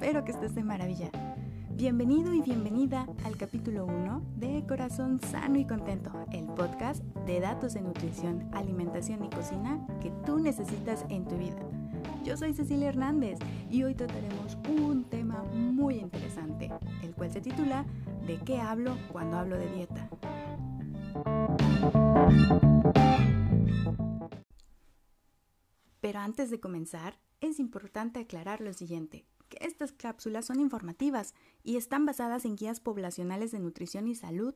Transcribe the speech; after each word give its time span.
espero 0.00 0.24
que 0.24 0.32
estés 0.32 0.54
de 0.54 0.64
maravilla. 0.64 1.10
Bienvenido 1.72 2.32
y 2.32 2.40
bienvenida 2.40 3.06
al 3.22 3.36
capítulo 3.36 3.84
1 3.84 4.22
de 4.36 4.64
Corazón 4.66 5.20
Sano 5.20 5.58
y 5.58 5.66
Contento, 5.66 6.10
el 6.32 6.46
podcast 6.46 7.04
de 7.26 7.38
datos 7.38 7.74
de 7.74 7.82
nutrición, 7.82 8.48
alimentación 8.54 9.22
y 9.22 9.28
cocina 9.28 9.86
que 10.00 10.10
tú 10.24 10.38
necesitas 10.38 11.04
en 11.10 11.28
tu 11.28 11.36
vida. 11.36 11.60
Yo 12.24 12.38
soy 12.38 12.54
Cecilia 12.54 12.88
Hernández 12.88 13.38
y 13.70 13.82
hoy 13.82 13.94
trataremos 13.94 14.56
un 14.70 15.04
tema 15.04 15.42
muy 15.52 15.96
interesante, 15.96 16.70
el 17.02 17.12
cual 17.12 17.30
se 17.30 17.42
titula 17.42 17.84
¿De 18.26 18.38
qué 18.38 18.58
hablo 18.58 18.96
cuando 19.12 19.36
hablo 19.36 19.58
de 19.58 19.70
dieta? 19.70 20.08
Pero 26.00 26.20
antes 26.20 26.50
de 26.50 26.58
comenzar, 26.58 27.20
es 27.42 27.60
importante 27.60 28.20
aclarar 28.20 28.62
lo 28.62 28.72
siguiente, 28.72 29.26
estas 29.60 29.92
cápsulas 29.92 30.46
son 30.46 30.60
informativas 30.60 31.34
y 31.62 31.76
están 31.76 32.06
basadas 32.06 32.44
en 32.44 32.56
guías 32.56 32.80
poblacionales 32.80 33.50
de 33.50 33.60
nutrición 33.60 34.06
y 34.06 34.14
salud. 34.14 34.54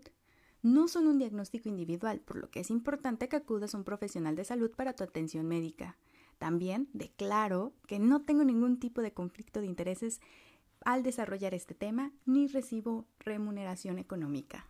No 0.63 0.89
son 0.89 1.07
un 1.07 1.19
diagnóstico 1.19 1.69
individual, 1.69 2.21
por 2.21 2.37
lo 2.37 2.51
que 2.51 2.61
es 2.61 2.71
importante 2.71 3.29
que 3.29 3.37
acudas 3.37 3.75
a 3.75 3.79
un 3.79 3.85
profesional 3.85 4.37
de 4.37 4.45
salud 4.45 4.71
para 4.71 4.95
tu 4.95 5.05
atención 5.05 5.47
médica. 5.47 5.99
También 6.39 6.89
declaro 6.93 7.73
que 7.87 7.99
no 7.99 8.23
tengo 8.23 8.45
ningún 8.45 8.79
tipo 8.79 9.03
de 9.03 9.13
conflicto 9.13 9.61
de 9.61 9.67
intereses 9.67 10.21
al 10.85 11.03
desarrollar 11.03 11.55
este 11.55 11.75
tema 11.75 12.13
ni 12.27 12.47
recibo 12.47 13.07
remuneración 13.21 13.99
económica. 13.99 14.67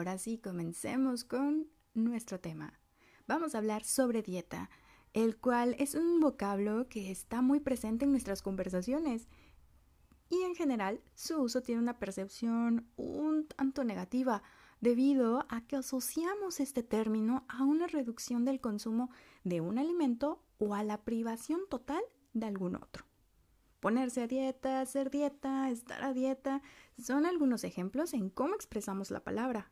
Ahora 0.00 0.16
sí, 0.16 0.38
comencemos 0.38 1.24
con 1.24 1.68
nuestro 1.92 2.40
tema. 2.40 2.72
Vamos 3.26 3.54
a 3.54 3.58
hablar 3.58 3.84
sobre 3.84 4.22
dieta, 4.22 4.70
el 5.12 5.36
cual 5.36 5.76
es 5.78 5.94
un 5.94 6.20
vocablo 6.20 6.88
que 6.88 7.10
está 7.10 7.42
muy 7.42 7.60
presente 7.60 8.06
en 8.06 8.10
nuestras 8.10 8.40
conversaciones 8.40 9.28
y 10.30 10.40
en 10.44 10.54
general 10.54 11.02
su 11.14 11.42
uso 11.42 11.60
tiene 11.60 11.82
una 11.82 11.98
percepción 11.98 12.88
un 12.96 13.46
tanto 13.46 13.84
negativa 13.84 14.42
debido 14.80 15.44
a 15.50 15.66
que 15.66 15.76
asociamos 15.76 16.60
este 16.60 16.82
término 16.82 17.44
a 17.48 17.64
una 17.64 17.86
reducción 17.86 18.46
del 18.46 18.58
consumo 18.58 19.10
de 19.44 19.60
un 19.60 19.78
alimento 19.78 20.42
o 20.56 20.74
a 20.74 20.82
la 20.82 21.04
privación 21.04 21.60
total 21.68 22.00
de 22.32 22.46
algún 22.46 22.76
otro. 22.76 23.04
Ponerse 23.80 24.22
a 24.22 24.26
dieta, 24.26 24.80
hacer 24.80 25.10
dieta, 25.10 25.68
estar 25.68 26.02
a 26.02 26.14
dieta, 26.14 26.62
son 26.98 27.26
algunos 27.26 27.64
ejemplos 27.64 28.14
en 28.14 28.30
cómo 28.30 28.54
expresamos 28.54 29.10
la 29.10 29.22
palabra. 29.22 29.70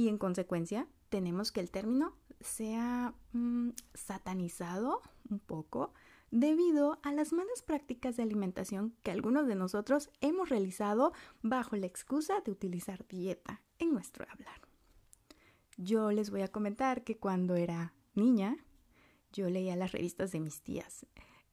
Y 0.00 0.08
en 0.08 0.16
consecuencia, 0.16 0.88
tenemos 1.10 1.52
que 1.52 1.60
el 1.60 1.70
término 1.70 2.16
sea 2.40 3.12
mm, 3.34 3.72
satanizado 3.92 5.02
un 5.28 5.40
poco 5.40 5.92
debido 6.30 6.98
a 7.02 7.12
las 7.12 7.34
malas 7.34 7.60
prácticas 7.60 8.16
de 8.16 8.22
alimentación 8.22 8.94
que 9.02 9.10
algunos 9.10 9.46
de 9.46 9.56
nosotros 9.56 10.08
hemos 10.22 10.48
realizado 10.48 11.12
bajo 11.42 11.76
la 11.76 11.84
excusa 11.84 12.40
de 12.40 12.50
utilizar 12.50 13.06
dieta 13.08 13.60
en 13.78 13.92
nuestro 13.92 14.24
hablar. 14.30 14.62
Yo 15.76 16.12
les 16.12 16.30
voy 16.30 16.40
a 16.40 16.48
comentar 16.48 17.04
que 17.04 17.18
cuando 17.18 17.54
era 17.54 17.92
niña, 18.14 18.56
yo 19.34 19.50
leía 19.50 19.76
las 19.76 19.92
revistas 19.92 20.32
de 20.32 20.40
mis 20.40 20.62
tías 20.62 21.04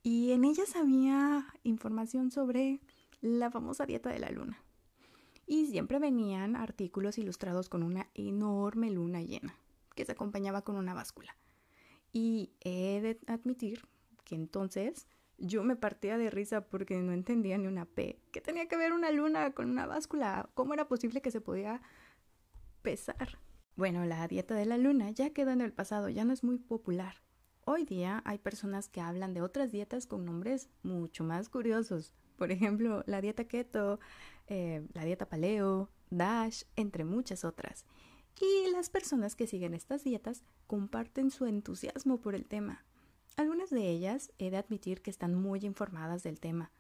y 0.03 0.31
en 0.31 0.45
ellas 0.45 0.77
había 0.77 1.53
información 1.63 2.31
sobre 2.31 2.79
la 3.19 3.51
famosa 3.51 3.85
dieta 3.85 4.09
de 4.09 4.19
la 4.19 4.29
luna. 4.29 4.63
Y 5.47 5.67
siempre 5.67 5.97
venían 5.97 6.55
artículos 6.55 7.17
ilustrados 7.17 7.69
con 7.69 7.81
una 7.81 8.09
enorme 8.13 8.91
luna 8.91 9.23
llena, 9.23 9.57
que 9.95 10.05
se 10.05 10.11
acompañaba 10.11 10.61
con 10.61 10.75
una 10.75 10.93
báscula. 10.93 11.35
Y 12.11 12.51
he 12.59 13.01
de 13.01 13.19
admitir 13.27 13.87
que 14.25 14.35
entonces 14.35 15.07
yo 15.37 15.63
me 15.63 15.75
partía 15.75 16.17
de 16.17 16.29
risa 16.29 16.67
porque 16.67 16.97
no 16.97 17.13
entendía 17.13 17.57
ni 17.57 17.67
una 17.67 17.85
P. 17.85 18.19
¿Qué 18.31 18.41
tenía 18.41 18.67
que 18.67 18.75
ver 18.75 18.91
una 18.91 19.09
luna 19.11 19.51
con 19.51 19.69
una 19.69 19.85
báscula? 19.85 20.49
¿Cómo 20.53 20.73
era 20.73 20.87
posible 20.87 21.21
que 21.21 21.31
se 21.31 21.41
podía 21.41 21.81
pesar? 22.81 23.39
Bueno, 23.75 24.05
la 24.05 24.27
dieta 24.27 24.55
de 24.55 24.65
la 24.65 24.77
luna 24.77 25.11
ya 25.11 25.29
quedó 25.29 25.51
en 25.51 25.61
el 25.61 25.71
pasado, 25.71 26.09
ya 26.09 26.25
no 26.25 26.33
es 26.33 26.43
muy 26.43 26.57
popular. 26.57 27.21
Hoy 27.63 27.85
día 27.85 28.21
hay 28.25 28.39
personas 28.39 28.89
que 28.89 29.01
hablan 29.01 29.33
de 29.33 29.41
otras 29.41 29.71
dietas 29.71 30.07
con 30.07 30.25
nombres 30.25 30.69
mucho 30.83 31.23
más 31.23 31.47
curiosos. 31.49 32.13
Por 32.37 32.51
ejemplo, 32.51 33.03
la 33.07 33.21
dieta 33.21 33.45
keto, 33.45 33.99
eh, 34.47 34.87
la 34.93 35.05
dieta 35.05 35.27
paleo, 35.27 35.89
DASH, 36.09 36.63
entre 36.75 37.05
muchas 37.05 37.43
otras. 37.43 37.85
Y 38.39 38.71
las 38.71 38.89
personas 38.89 39.35
que 39.35 39.47
siguen 39.47 39.73
estas 39.73 40.03
dietas 40.03 40.43
comparten 40.67 41.31
su 41.31 41.45
entusiasmo 41.45 42.19
por 42.19 42.35
el 42.35 42.45
tema. 42.45 42.85
Algunas 43.35 43.69
de 43.69 43.89
ellas 43.89 44.31
he 44.37 44.49
de 44.49 44.57
admitir 44.57 45.01
que 45.01 45.09
están 45.09 45.35
muy 45.35 45.59
informadas 45.65 46.23
del 46.23 46.39
tema. 46.39 46.71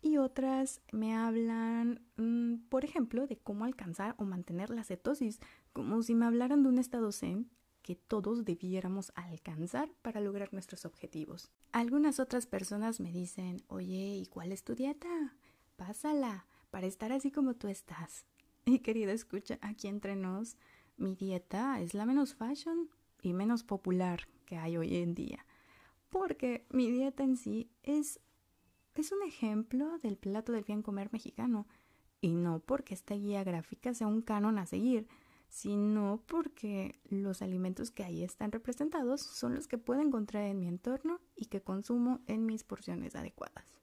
Y 0.00 0.16
otras 0.16 0.80
me 0.90 1.14
hablan, 1.14 2.02
mm, 2.16 2.68
por 2.68 2.84
ejemplo, 2.84 3.26
de 3.28 3.36
cómo 3.36 3.64
alcanzar 3.64 4.16
o 4.18 4.24
mantener 4.24 4.70
la 4.70 4.82
cetosis, 4.82 5.38
como 5.72 6.02
si 6.02 6.14
me 6.14 6.26
hablaran 6.26 6.64
de 6.64 6.68
un 6.68 6.78
estado 6.78 7.12
zen 7.12 7.50
que 7.82 7.96
todos 7.96 8.44
debiéramos 8.44 9.12
alcanzar 9.14 9.90
para 10.02 10.20
lograr 10.20 10.52
nuestros 10.52 10.84
objetivos. 10.84 11.50
Algunas 11.72 12.20
otras 12.20 12.46
personas 12.46 13.00
me 13.00 13.12
dicen, 13.12 13.62
oye, 13.68 14.16
¿y 14.16 14.26
cuál 14.26 14.52
es 14.52 14.64
tu 14.64 14.74
dieta? 14.74 15.36
Pásala, 15.76 16.46
para 16.72 16.86
estar 16.86 17.12
así 17.12 17.30
como 17.30 17.54
tú 17.54 17.68
estás. 17.68 18.26
Y 18.64 18.78
querida 18.78 19.12
escucha, 19.12 19.58
aquí 19.60 19.88
entre 19.88 20.14
nos, 20.14 20.56
mi 20.96 21.16
dieta 21.16 21.80
es 21.80 21.94
la 21.94 22.06
menos 22.06 22.34
fashion 22.34 22.88
y 23.20 23.32
menos 23.32 23.64
popular 23.64 24.28
que 24.46 24.56
hay 24.56 24.76
hoy 24.76 24.96
en 24.96 25.14
día. 25.14 25.44
Porque 26.10 26.64
mi 26.70 26.90
dieta 26.90 27.24
en 27.24 27.36
sí 27.36 27.70
es, 27.82 28.20
es 28.94 29.10
un 29.10 29.22
ejemplo 29.26 29.98
del 29.98 30.16
plato 30.16 30.52
del 30.52 30.62
bien 30.62 30.82
comer 30.82 31.10
mexicano. 31.12 31.66
Y 32.20 32.36
no 32.36 32.60
porque 32.60 32.94
esta 32.94 33.14
guía 33.14 33.42
gráfica 33.42 33.94
sea 33.94 34.06
un 34.06 34.22
canon 34.22 34.58
a 34.58 34.66
seguir, 34.66 35.08
sino 35.48 36.22
porque 36.26 37.00
los 37.10 37.42
alimentos 37.42 37.90
que 37.90 38.04
ahí 38.04 38.22
están 38.22 38.52
representados 38.52 39.22
son 39.22 39.56
los 39.56 39.66
que 39.66 39.76
puedo 39.76 40.00
encontrar 40.00 40.44
en 40.44 40.60
mi 40.60 40.68
entorno 40.68 41.20
y 41.34 41.46
que 41.46 41.62
consumo 41.62 42.20
en 42.28 42.46
mis 42.46 42.62
porciones 42.62 43.16
adecuadas. 43.16 43.81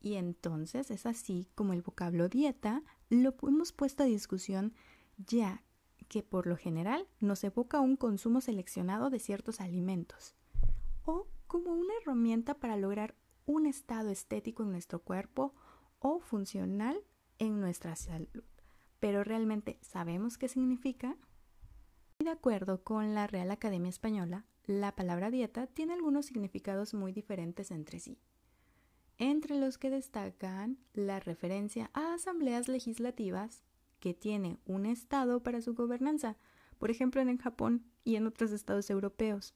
Y 0.00 0.14
entonces 0.14 0.90
es 0.90 1.06
así 1.06 1.48
como 1.54 1.72
el 1.72 1.82
vocablo 1.82 2.28
dieta 2.28 2.82
lo 3.10 3.34
hemos 3.42 3.72
puesto 3.72 4.02
a 4.02 4.06
discusión 4.06 4.74
ya 5.18 5.62
que 6.08 6.22
por 6.22 6.46
lo 6.46 6.56
general 6.56 7.06
nos 7.20 7.44
evoca 7.44 7.80
un 7.80 7.96
consumo 7.96 8.40
seleccionado 8.40 9.10
de 9.10 9.18
ciertos 9.18 9.60
alimentos 9.60 10.34
o 11.04 11.26
como 11.46 11.72
una 11.72 11.92
herramienta 12.00 12.54
para 12.54 12.76
lograr 12.76 13.14
un 13.46 13.66
estado 13.66 14.10
estético 14.10 14.62
en 14.62 14.72
nuestro 14.72 15.00
cuerpo 15.00 15.54
o 15.98 16.20
funcional 16.20 17.02
en 17.38 17.60
nuestra 17.60 17.96
salud. 17.96 18.44
Pero 19.00 19.24
realmente 19.24 19.78
sabemos 19.82 20.38
qué 20.38 20.48
significa. 20.48 21.16
Y 22.18 22.24
de 22.24 22.30
acuerdo 22.30 22.84
con 22.84 23.14
la 23.14 23.26
Real 23.26 23.50
Academia 23.50 23.88
Española, 23.88 24.44
la 24.66 24.94
palabra 24.94 25.30
dieta 25.30 25.66
tiene 25.66 25.94
algunos 25.94 26.26
significados 26.26 26.94
muy 26.94 27.12
diferentes 27.12 27.70
entre 27.70 27.98
sí, 27.98 28.18
entre 29.20 29.54
los 29.54 29.76
que 29.76 29.90
destacan 29.90 30.78
la 30.94 31.20
referencia 31.20 31.90
a 31.92 32.14
asambleas 32.14 32.68
legislativas 32.68 33.62
que 34.00 34.14
tienen 34.14 34.58
un 34.64 34.86
Estado 34.86 35.42
para 35.42 35.60
su 35.60 35.74
gobernanza, 35.74 36.38
por 36.78 36.90
ejemplo 36.90 37.20
en 37.20 37.36
Japón 37.36 37.84
y 38.02 38.16
en 38.16 38.26
otros 38.26 38.50
estados 38.50 38.88
europeos. 38.88 39.54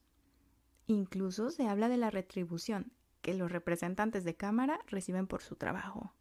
Incluso 0.86 1.50
se 1.50 1.66
habla 1.66 1.88
de 1.88 1.96
la 1.96 2.10
retribución, 2.10 2.92
que 3.22 3.32
los 3.32 3.50
representantes 3.50 4.22
de 4.24 4.36
Cámara 4.36 4.80
reciben 4.86 5.26
por 5.26 5.40
su 5.40 5.56
trabajo. 5.56 6.12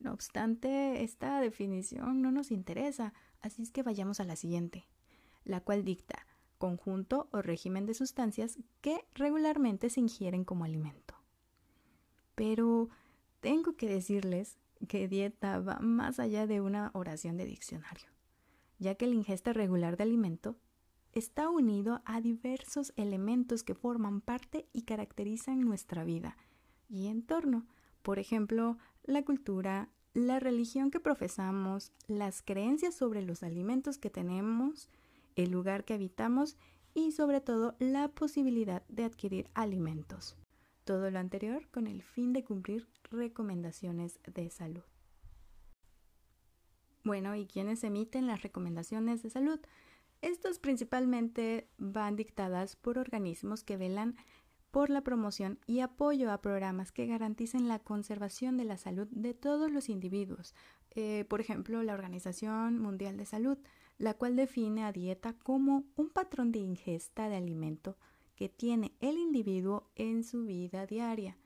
No 0.00 0.12
obstante, 0.12 1.04
esta 1.04 1.40
definición 1.40 2.20
no 2.22 2.32
nos 2.32 2.50
interesa, 2.50 3.14
así 3.40 3.62
es 3.62 3.70
que 3.70 3.84
vayamos 3.84 4.18
a 4.18 4.24
la 4.24 4.34
siguiente, 4.34 4.88
la 5.44 5.60
cual 5.60 5.84
dicta 5.84 6.26
conjunto 6.58 7.28
o 7.30 7.40
régimen 7.40 7.86
de 7.86 7.94
sustancias 7.94 8.58
que 8.80 9.06
regularmente 9.14 9.90
se 9.90 10.00
ingieren 10.00 10.44
como 10.44 10.64
alimento. 10.64 11.19
Pero 12.34 12.88
tengo 13.40 13.76
que 13.76 13.88
decirles 13.88 14.58
que 14.88 15.08
dieta 15.08 15.60
va 15.60 15.78
más 15.80 16.18
allá 16.18 16.46
de 16.46 16.60
una 16.60 16.90
oración 16.94 17.36
de 17.36 17.46
diccionario, 17.46 18.08
ya 18.78 18.94
que 18.94 19.06
la 19.06 19.14
ingesta 19.14 19.52
regular 19.52 19.96
de 19.96 20.04
alimento 20.04 20.56
está 21.12 21.48
unido 21.50 22.02
a 22.04 22.20
diversos 22.20 22.92
elementos 22.96 23.62
que 23.62 23.74
forman 23.74 24.20
parte 24.20 24.68
y 24.72 24.82
caracterizan 24.82 25.60
nuestra 25.60 26.04
vida 26.04 26.36
y 26.88 27.08
entorno. 27.08 27.66
Por 28.02 28.18
ejemplo, 28.18 28.78
la 29.04 29.24
cultura, 29.24 29.90
la 30.14 30.40
religión 30.40 30.90
que 30.90 31.00
profesamos, 31.00 31.92
las 32.06 32.42
creencias 32.42 32.94
sobre 32.94 33.22
los 33.22 33.42
alimentos 33.42 33.98
que 33.98 34.10
tenemos, 34.10 34.88
el 35.36 35.50
lugar 35.50 35.84
que 35.84 35.94
habitamos 35.94 36.56
y 36.94 37.12
sobre 37.12 37.40
todo 37.40 37.76
la 37.78 38.08
posibilidad 38.08 38.82
de 38.88 39.04
adquirir 39.04 39.50
alimentos. 39.54 40.36
Todo 40.90 41.08
lo 41.12 41.20
anterior 41.20 41.68
con 41.70 41.86
el 41.86 42.02
fin 42.02 42.32
de 42.32 42.42
cumplir 42.42 42.88
recomendaciones 43.12 44.18
de 44.26 44.50
salud. 44.50 44.82
Bueno, 47.04 47.36
¿y 47.36 47.46
quiénes 47.46 47.84
emiten 47.84 48.26
las 48.26 48.42
recomendaciones 48.42 49.22
de 49.22 49.30
salud? 49.30 49.60
Estos 50.20 50.58
principalmente 50.58 51.68
van 51.78 52.16
dictadas 52.16 52.74
por 52.74 52.98
organismos 52.98 53.62
que 53.62 53.76
velan 53.76 54.16
por 54.72 54.90
la 54.90 55.02
promoción 55.02 55.60
y 55.64 55.78
apoyo 55.78 56.32
a 56.32 56.40
programas 56.40 56.90
que 56.90 57.06
garanticen 57.06 57.68
la 57.68 57.78
conservación 57.78 58.56
de 58.56 58.64
la 58.64 58.76
salud 58.76 59.06
de 59.12 59.32
todos 59.32 59.70
los 59.70 59.88
individuos. 59.88 60.56
Eh, 60.96 61.24
por 61.28 61.40
ejemplo, 61.40 61.84
la 61.84 61.94
Organización 61.94 62.80
Mundial 62.80 63.16
de 63.16 63.26
Salud, 63.26 63.58
la 63.98 64.14
cual 64.14 64.34
define 64.34 64.82
a 64.82 64.90
dieta 64.90 65.34
como 65.34 65.84
un 65.94 66.08
patrón 66.08 66.50
de 66.50 66.58
ingesta 66.58 67.28
de 67.28 67.36
alimento 67.36 67.96
que 68.40 68.48
tiene 68.48 68.94
el 69.00 69.18
individuo 69.18 69.90
en 69.96 70.24
su 70.24 70.46
vida 70.46 70.86
diaria. 70.86 71.36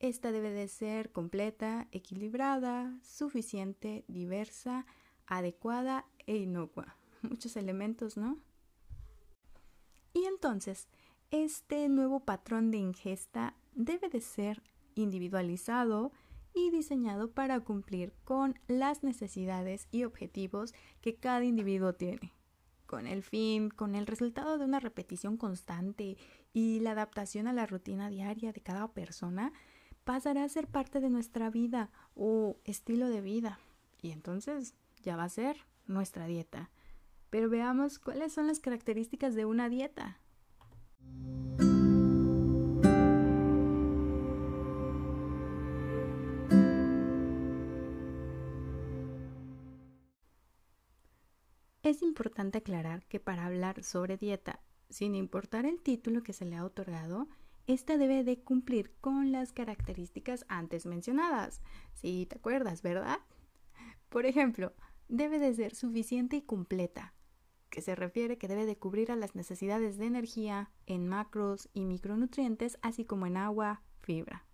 Esta 0.00 0.32
debe 0.32 0.50
de 0.50 0.66
ser 0.66 1.12
completa, 1.12 1.86
equilibrada, 1.92 2.98
suficiente, 3.04 4.04
diversa, 4.08 4.84
adecuada 5.28 6.06
e 6.26 6.38
inocua. 6.38 6.96
Muchos 7.22 7.56
elementos, 7.56 8.16
¿no? 8.16 8.36
Y 10.12 10.24
entonces, 10.24 10.88
este 11.30 11.88
nuevo 11.88 12.24
patrón 12.24 12.72
de 12.72 12.78
ingesta 12.78 13.54
debe 13.76 14.08
de 14.08 14.20
ser 14.20 14.60
individualizado 14.96 16.10
y 16.52 16.70
diseñado 16.70 17.30
para 17.30 17.60
cumplir 17.60 18.12
con 18.24 18.58
las 18.66 19.04
necesidades 19.04 19.86
y 19.92 20.02
objetivos 20.02 20.74
que 21.00 21.14
cada 21.14 21.44
individuo 21.44 21.92
tiene, 21.92 22.32
con 22.90 23.06
el 23.06 23.22
fin, 23.22 23.70
con 23.70 23.94
el 23.94 24.04
resultado 24.04 24.58
de 24.58 24.64
una 24.64 24.80
repetición 24.80 25.36
constante 25.36 26.16
y 26.52 26.80
la 26.80 26.90
adaptación 26.90 27.46
a 27.46 27.52
la 27.52 27.64
rutina 27.64 28.10
diaria 28.10 28.52
de 28.52 28.60
cada 28.62 28.88
persona, 28.88 29.52
pasará 30.02 30.42
a 30.42 30.48
ser 30.48 30.66
parte 30.66 30.98
de 30.98 31.08
nuestra 31.08 31.50
vida 31.50 31.92
o 32.16 32.56
estilo 32.64 33.08
de 33.08 33.20
vida. 33.20 33.60
Y 34.02 34.10
entonces 34.10 34.74
ya 35.04 35.14
va 35.14 35.22
a 35.22 35.28
ser 35.28 35.56
nuestra 35.86 36.26
dieta. 36.26 36.68
Pero 37.30 37.48
veamos 37.48 38.00
cuáles 38.00 38.32
son 38.32 38.48
las 38.48 38.58
características 38.58 39.36
de 39.36 39.44
una 39.44 39.68
dieta. 39.68 40.18
Es 51.90 52.02
importante 52.02 52.58
aclarar 52.58 53.04
que 53.06 53.18
para 53.18 53.44
hablar 53.44 53.82
sobre 53.82 54.16
dieta, 54.16 54.60
sin 54.90 55.16
importar 55.16 55.66
el 55.66 55.80
título 55.80 56.22
que 56.22 56.32
se 56.32 56.44
le 56.44 56.54
ha 56.54 56.64
otorgado, 56.64 57.26
esta 57.66 57.98
debe 57.98 58.22
de 58.22 58.38
cumplir 58.38 58.94
con 59.00 59.32
las 59.32 59.52
características 59.52 60.46
antes 60.46 60.86
mencionadas. 60.86 61.60
Si 61.94 62.26
te 62.26 62.36
acuerdas, 62.36 62.82
¿verdad? 62.82 63.18
Por 64.08 64.24
ejemplo, 64.24 64.72
debe 65.08 65.40
de 65.40 65.52
ser 65.52 65.74
suficiente 65.74 66.36
y 66.36 66.42
completa, 66.42 67.12
que 67.70 67.82
se 67.82 67.96
refiere 67.96 68.38
que 68.38 68.46
debe 68.46 68.66
de 68.66 68.78
cubrir 68.78 69.10
a 69.10 69.16
las 69.16 69.34
necesidades 69.34 69.98
de 69.98 70.06
energía 70.06 70.70
en 70.86 71.08
macros 71.08 71.70
y 71.74 71.86
micronutrientes, 71.86 72.78
así 72.82 73.04
como 73.04 73.26
en 73.26 73.36
agua, 73.36 73.82
fibra. 73.98 74.46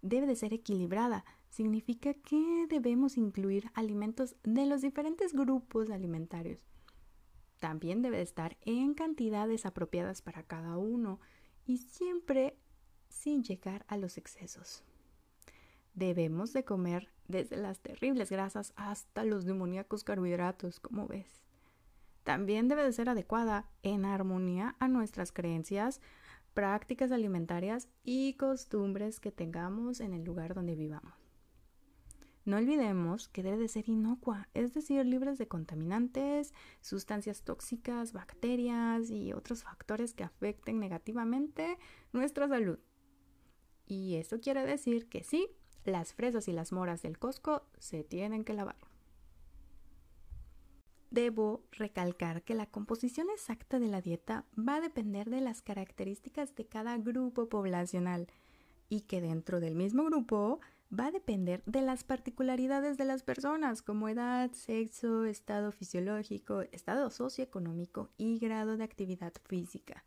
Debe 0.00 0.26
de 0.26 0.34
ser 0.34 0.54
equilibrada, 0.54 1.26
significa 1.48 2.14
que 2.14 2.66
debemos 2.68 3.16
incluir 3.16 3.70
alimentos 3.74 4.36
de 4.42 4.66
los 4.66 4.82
diferentes 4.82 5.32
grupos 5.32 5.90
alimentarios. 5.90 6.60
También 7.58 8.02
debe 8.02 8.18
de 8.18 8.22
estar 8.22 8.56
en 8.62 8.94
cantidades 8.94 9.66
apropiadas 9.66 10.22
para 10.22 10.42
cada 10.42 10.78
uno 10.78 11.20
y 11.66 11.78
siempre 11.78 12.56
sin 13.08 13.42
llegar 13.42 13.84
a 13.88 13.96
los 13.96 14.16
excesos. 14.16 14.84
Debemos 15.94 16.52
de 16.52 16.64
comer 16.64 17.10
desde 17.26 17.56
las 17.56 17.80
terribles 17.80 18.30
grasas 18.30 18.72
hasta 18.76 19.24
los 19.24 19.44
demoníacos 19.44 20.04
carbohidratos, 20.04 20.78
como 20.78 21.08
ves. 21.08 21.42
También 22.22 22.68
debe 22.68 22.84
de 22.84 22.92
ser 22.92 23.08
adecuada 23.08 23.68
en 23.82 24.04
armonía 24.04 24.76
a 24.78 24.86
nuestras 24.86 25.32
creencias, 25.32 26.00
prácticas 26.54 27.10
alimentarias 27.10 27.88
y 28.04 28.34
costumbres 28.34 29.18
que 29.18 29.32
tengamos 29.32 30.00
en 30.00 30.12
el 30.12 30.24
lugar 30.24 30.54
donde 30.54 30.76
vivamos. 30.76 31.17
No 32.48 32.56
olvidemos 32.56 33.28
que 33.28 33.42
debe 33.42 33.58
de 33.58 33.68
ser 33.68 33.90
inocua, 33.90 34.48
es 34.54 34.72
decir, 34.72 35.04
libres 35.04 35.36
de 35.36 35.48
contaminantes, 35.48 36.54
sustancias 36.80 37.42
tóxicas, 37.42 38.14
bacterias 38.14 39.10
y 39.10 39.34
otros 39.34 39.64
factores 39.64 40.14
que 40.14 40.24
afecten 40.24 40.80
negativamente 40.80 41.76
nuestra 42.14 42.48
salud. 42.48 42.78
Y 43.86 44.14
eso 44.14 44.40
quiere 44.40 44.64
decir 44.64 45.10
que 45.10 45.24
sí, 45.24 45.46
las 45.84 46.14
fresas 46.14 46.48
y 46.48 46.52
las 46.52 46.72
moras 46.72 47.02
del 47.02 47.18
Costco 47.18 47.66
se 47.76 48.02
tienen 48.02 48.44
que 48.44 48.54
lavar. 48.54 48.78
Debo 51.10 51.66
recalcar 51.72 52.44
que 52.44 52.54
la 52.54 52.64
composición 52.64 53.26
exacta 53.28 53.78
de 53.78 53.88
la 53.88 54.00
dieta 54.00 54.46
va 54.58 54.76
a 54.76 54.80
depender 54.80 55.28
de 55.28 55.42
las 55.42 55.60
características 55.60 56.54
de 56.54 56.64
cada 56.64 56.96
grupo 56.96 57.50
poblacional 57.50 58.26
y 58.88 59.02
que 59.02 59.20
dentro 59.20 59.60
del 59.60 59.74
mismo 59.74 60.04
grupo 60.04 60.60
va 60.92 61.06
a 61.06 61.10
depender 61.10 61.62
de 61.66 61.82
las 61.82 62.04
particularidades 62.04 62.96
de 62.96 63.04
las 63.04 63.22
personas 63.22 63.82
como 63.82 64.08
edad, 64.08 64.50
sexo, 64.52 65.24
estado 65.24 65.72
fisiológico, 65.72 66.62
estado 66.72 67.10
socioeconómico 67.10 68.10
y 68.16 68.38
grado 68.38 68.76
de 68.76 68.84
actividad 68.84 69.32
física. 69.44 70.04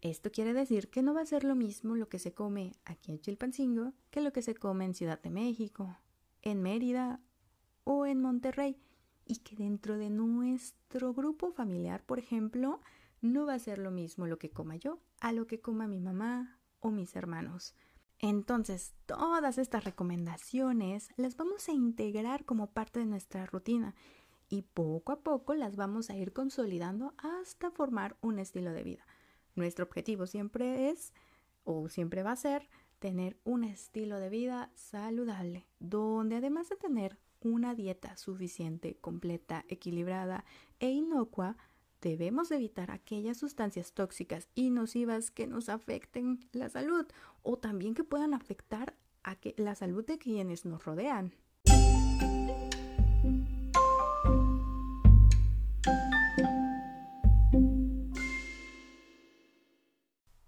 Esto 0.00 0.30
quiere 0.30 0.52
decir 0.52 0.90
que 0.90 1.02
no 1.02 1.12
va 1.12 1.22
a 1.22 1.26
ser 1.26 1.42
lo 1.42 1.56
mismo 1.56 1.96
lo 1.96 2.08
que 2.08 2.20
se 2.20 2.32
come 2.32 2.76
aquí 2.84 3.10
en 3.10 3.20
Chilpancingo 3.20 3.94
que 4.10 4.20
lo 4.20 4.32
que 4.32 4.42
se 4.42 4.54
come 4.54 4.84
en 4.84 4.94
Ciudad 4.94 5.20
de 5.20 5.30
México, 5.30 5.98
en 6.42 6.62
Mérida 6.62 7.20
o 7.82 8.06
en 8.06 8.20
Monterrey 8.20 8.80
y 9.26 9.38
que 9.38 9.56
dentro 9.56 9.98
de 9.98 10.08
nuestro 10.08 11.12
grupo 11.12 11.50
familiar, 11.50 12.04
por 12.04 12.20
ejemplo, 12.20 12.80
no 13.20 13.46
va 13.46 13.54
a 13.54 13.58
ser 13.58 13.78
lo 13.78 13.90
mismo 13.90 14.28
lo 14.28 14.38
que 14.38 14.50
coma 14.50 14.76
yo 14.76 15.00
a 15.20 15.32
lo 15.32 15.48
que 15.48 15.60
coma 15.60 15.88
mi 15.88 15.98
mamá 15.98 16.60
o 16.78 16.92
mis 16.92 17.16
hermanos. 17.16 17.74
Entonces, 18.20 18.94
todas 19.06 19.58
estas 19.58 19.84
recomendaciones 19.84 21.10
las 21.16 21.36
vamos 21.36 21.68
a 21.68 21.72
integrar 21.72 22.44
como 22.44 22.72
parte 22.72 22.98
de 23.00 23.06
nuestra 23.06 23.46
rutina 23.46 23.94
y 24.48 24.62
poco 24.62 25.12
a 25.12 25.20
poco 25.20 25.54
las 25.54 25.76
vamos 25.76 26.10
a 26.10 26.16
ir 26.16 26.32
consolidando 26.32 27.14
hasta 27.18 27.70
formar 27.70 28.16
un 28.20 28.38
estilo 28.38 28.72
de 28.72 28.82
vida. 28.82 29.06
Nuestro 29.54 29.84
objetivo 29.84 30.26
siempre 30.26 30.90
es, 30.90 31.12
o 31.64 31.88
siempre 31.88 32.22
va 32.22 32.32
a 32.32 32.36
ser, 32.36 32.68
tener 32.98 33.38
un 33.44 33.62
estilo 33.62 34.18
de 34.18 34.30
vida 34.30 34.72
saludable, 34.74 35.66
donde 35.78 36.36
además 36.36 36.68
de 36.68 36.76
tener 36.76 37.18
una 37.40 37.74
dieta 37.74 38.16
suficiente, 38.16 38.96
completa, 38.96 39.64
equilibrada 39.68 40.44
e 40.80 40.90
inocua, 40.90 41.56
debemos 42.00 42.50
evitar 42.50 42.90
aquellas 42.90 43.38
sustancias 43.38 43.92
tóxicas 43.92 44.48
y 44.54 44.70
nocivas 44.70 45.30
que 45.30 45.46
nos 45.46 45.68
afecten 45.68 46.40
la 46.52 46.68
salud 46.68 47.06
o 47.42 47.58
también 47.58 47.94
que 47.94 48.04
puedan 48.04 48.34
afectar 48.34 48.94
a 49.24 49.36
la 49.56 49.74
salud 49.74 50.04
de 50.06 50.18
quienes 50.18 50.64
nos 50.64 50.84
rodean. 50.84 51.34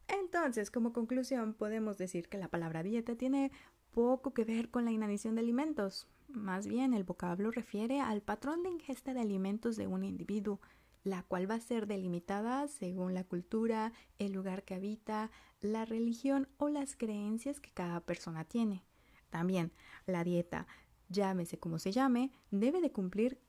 Entonces, 0.09 0.71
como 0.71 0.93
conclusión, 0.93 1.53
podemos 1.55 1.99
decir 1.99 2.29
que 2.29 2.39
la 2.39 2.49
palabra 2.49 2.83
dieta 2.83 3.15
tiene 3.15 3.53
poco 3.93 4.33
que 4.33 4.45
ver 4.45 4.71
con 4.71 4.85
la 4.85 4.91
inanición 4.91 5.35
de 5.35 5.43
alimentos. 5.43 6.09
Más 6.29 6.67
bien, 6.67 6.95
el 6.95 7.05
vocablo 7.05 7.51
refiere 7.51 8.01
al 8.01 8.23
patrón 8.23 8.63
de 8.63 8.71
ingesta 8.71 9.13
de 9.13 9.21
alimentos 9.21 9.77
de 9.77 9.87
un 9.87 10.05
individuo, 10.05 10.61
la 11.05 11.23
cual 11.23 11.51
va 11.51 11.55
a 11.55 11.61
ser 11.61 11.87
delimitada 11.87 12.69
según 12.69 13.15
la 13.15 13.25
cultura, 13.25 13.93
el 14.19 14.33
lugar 14.33 14.65
que 14.65 14.75
habita, 14.75 15.31
la 15.61 15.85
religión 15.85 16.49
o 16.59 16.69
las 16.69 16.97
creencias 16.97 17.61
que 17.61 17.71
cada 17.71 18.01
persona 18.01 18.45
tiene. 18.45 18.85
También, 19.31 19.73
la 20.07 20.25
dieta, 20.25 20.67
llámese 21.09 21.59
como 21.59 21.79
se 21.79 21.93
llame, 21.93 22.33
debe 22.51 22.81
de 22.81 22.93
cumplir 22.93 23.41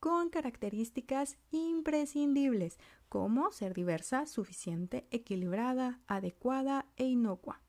con 0.00 0.30
características 0.30 1.38
imprescindibles, 1.50 2.78
como 3.08 3.50
ser 3.52 3.74
diversa, 3.74 4.26
suficiente, 4.26 5.06
equilibrada, 5.10 6.00
adecuada 6.06 6.86
e 6.96 7.04
inocua. 7.04 7.60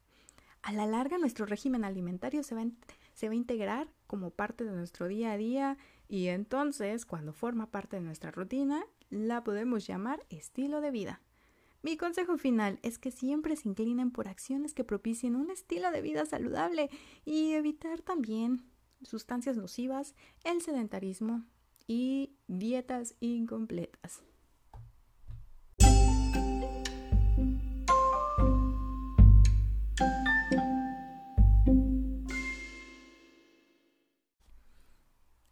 A 0.62 0.74
la 0.74 0.86
larga, 0.86 1.18
nuestro 1.18 1.46
régimen 1.46 1.86
alimentario 1.86 2.44
se 2.44 2.56
va, 2.56 2.66
se 3.14 3.28
va 3.28 3.34
a 3.34 3.38
integrar 3.38 3.88
como 4.06 4.32
parte 4.32 4.66
de 4.66 4.72
nuestro 4.72 5.08
día 5.08 5.32
a 5.32 5.38
día 5.38 5.78
y 6.10 6.28
entonces, 6.28 7.06
cuando 7.06 7.34
forma 7.34 7.72
parte 7.72 7.98
de 7.98 8.02
nuestra 8.02 8.32
rutina, 8.32 8.86
la 9.10 9.44
podemos 9.44 9.86
llamar 9.88 10.26
estilo 10.30 10.82
de 10.82 10.92
vida. 10.92 11.22
Mi 11.82 11.96
consejo 11.96 12.38
final 12.38 12.80
es 12.82 12.98
que 12.98 13.12
siempre 13.12 13.56
se 13.56 13.70
inclinen 13.70 14.12
por 14.12 14.28
acciones 14.28 14.74
que 14.74 14.84
propicien 14.84 15.36
un 15.36 15.52
estilo 15.52 15.92
de 15.92 16.02
vida 16.02 16.26
saludable 16.26 16.90
y 17.24 17.54
evitar 17.54 18.02
también 18.02 18.66
sustancias 19.04 19.58
nocivas, 19.58 20.16
el 20.44 20.62
sedentarismo 20.62 21.46
y 21.88 22.34
dietas 22.48 23.16
incompletas. 23.20 24.24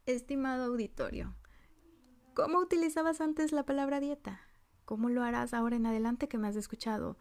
Estimado 0.06 0.66
auditorio, 0.66 1.36
¿cómo 2.36 2.60
utilizabas 2.60 3.22
antes 3.22 3.54
la 3.54 3.64
palabra 3.64 4.02
dieta? 4.02 4.42
¿Cómo 4.84 5.10
lo 5.10 5.24
harás 5.24 5.54
ahora 5.54 5.78
en 5.78 5.86
adelante 5.86 6.28
que 6.28 6.38
me 6.38 6.50
has 6.50 6.58
escuchado? 6.58 7.18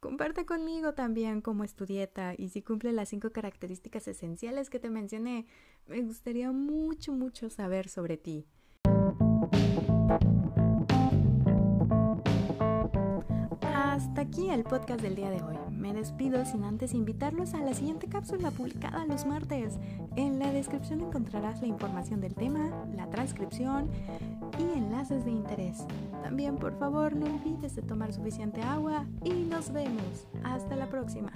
Comparte 0.00 0.46
conmigo 0.46 0.94
también 0.94 1.42
cómo 1.42 1.62
es 1.62 1.74
tu 1.74 1.84
dieta 1.84 2.34
y 2.36 2.48
si 2.48 2.62
cumple 2.62 2.92
las 2.92 3.10
cinco 3.10 3.30
características 3.30 4.08
esenciales 4.08 4.70
que 4.70 4.80
te 4.80 4.88
mencioné. 4.88 5.46
Me 5.86 6.00
gustaría 6.00 6.52
mucho, 6.52 7.12
mucho 7.12 7.50
saber 7.50 7.90
sobre 7.90 8.16
ti. 8.16 8.46
Aquí 14.26 14.50
el 14.50 14.64
podcast 14.64 15.00
del 15.00 15.14
día 15.14 15.30
de 15.30 15.42
hoy. 15.42 15.56
Me 15.70 15.92
despido 15.92 16.44
sin 16.44 16.64
antes 16.64 16.94
invitarlos 16.94 17.54
a 17.54 17.60
la 17.60 17.74
siguiente 17.74 18.08
cápsula 18.08 18.50
publicada 18.50 19.04
los 19.06 19.24
martes. 19.24 19.78
En 20.16 20.38
la 20.38 20.52
descripción 20.52 21.00
encontrarás 21.00 21.60
la 21.60 21.68
información 21.68 22.20
del 22.20 22.34
tema, 22.34 22.70
la 22.96 23.08
transcripción 23.08 23.88
y 24.58 24.78
enlaces 24.78 25.24
de 25.24 25.30
interés. 25.30 25.86
También 26.22 26.56
por 26.56 26.76
favor 26.78 27.14
no 27.14 27.26
olvides 27.26 27.76
de 27.76 27.82
tomar 27.82 28.12
suficiente 28.12 28.60
agua 28.62 29.06
y 29.22 29.30
nos 29.30 29.72
vemos. 29.72 30.26
Hasta 30.42 30.74
la 30.76 30.86
próxima. 30.86 31.30